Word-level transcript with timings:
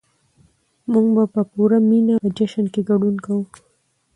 موږ 0.91 1.05
به 1.15 1.23
په 1.33 1.41
پوره 1.51 1.77
مينه 1.89 2.13
په 2.23 2.29
جشن 2.37 2.65
کې 2.73 2.81
ګډون 2.89 3.15
کوو. 3.25 3.43